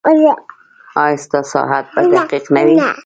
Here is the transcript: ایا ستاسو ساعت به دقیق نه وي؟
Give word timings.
ایا 0.09 0.33
ستاسو 1.23 1.49
ساعت 1.51 1.85
به 1.95 2.01
دقیق 2.15 2.45
نه 2.55 2.61
وي؟ 2.65 2.79